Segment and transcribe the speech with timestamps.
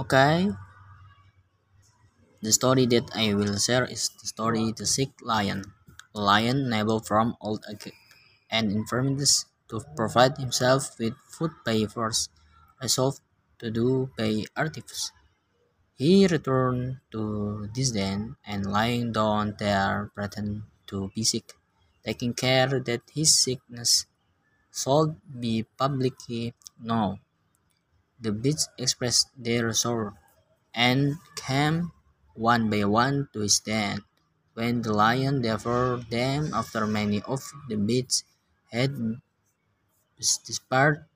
[0.00, 0.48] Okay.
[2.42, 5.60] The story that I will share is the story The Sick Lion.
[6.14, 7.92] A lion unable from old age
[8.50, 12.30] and infirmities to provide himself with food by force,
[12.82, 13.20] resolved
[13.60, 15.12] to do by artifice.
[15.96, 21.52] He returned to this den, and lying down there pretended to be sick,
[22.04, 24.06] taking care that his sickness
[24.72, 27.20] should be publicly known.
[28.20, 30.14] The beasts expressed their sorrow,
[30.74, 31.92] and came
[32.34, 34.04] one by one to his den.
[34.54, 38.24] When the lion devoured them after many of the beasts
[38.70, 38.92] had
[40.18, 41.06] disappeared,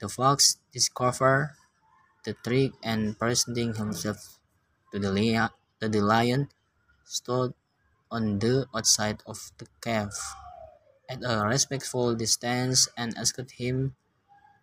[0.00, 1.54] the fox discovered
[2.24, 4.38] the trick and presenting himself
[4.92, 6.48] to the, lion, to the lion,
[7.04, 7.54] stood
[8.10, 10.14] on the outside of the cave
[11.08, 13.94] at a respectful distance and asked him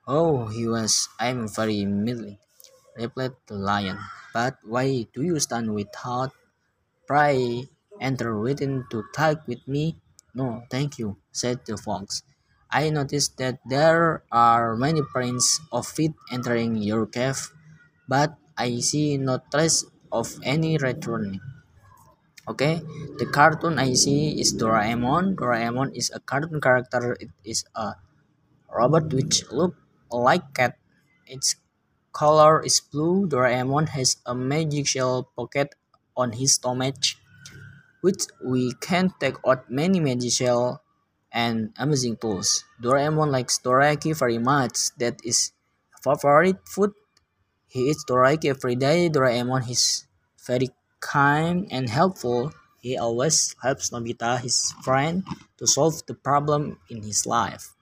[0.07, 1.09] how he was.
[1.19, 2.37] I am very middling,
[2.97, 3.99] replied the lion.
[4.33, 6.31] But why do you stand without?
[7.07, 7.69] Pray
[8.01, 9.97] enter within to talk with me.
[10.33, 12.23] No, thank you, said the fox.
[12.71, 17.51] I noticed that there are many prints of feet entering your cave,
[18.07, 21.41] but I see no trace of any returning.
[22.47, 22.81] Okay,
[23.17, 25.35] the cartoon I see is Doraemon.
[25.35, 27.17] Doraemon is a cartoon character.
[27.19, 27.95] It is a
[28.73, 29.75] robot which look
[30.11, 30.77] like cat.
[31.27, 31.55] Its
[32.13, 33.27] color is blue.
[33.27, 35.75] Doraemon has a magic shell pocket
[36.15, 36.95] on his stomach,
[38.01, 40.81] which we can take out many magic shell
[41.31, 42.63] and amazing tools.
[42.81, 44.91] Doraemon likes dorayaki very much.
[44.97, 45.51] That is
[46.03, 46.91] favorite food.
[47.67, 49.09] He eats dorayaki every day.
[49.09, 50.05] Doraemon is
[50.45, 52.53] very kind and helpful.
[52.81, 55.23] He always helps Nobita, his friend,
[55.57, 57.75] to solve the problem in his life.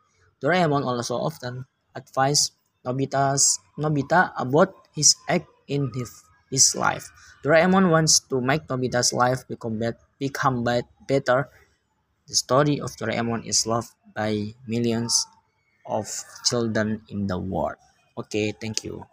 [0.43, 2.51] Doraemon also often advises
[2.85, 7.09] Nobita's Nobita about his act in his, his life.
[7.43, 9.79] Doraemon wants to make Nobita's life become,
[10.19, 11.49] become bet, better.
[12.27, 15.27] The story of Doraemon is loved by millions
[15.85, 16.07] of
[16.45, 17.77] children in the world.
[18.17, 19.05] Okay, thank you.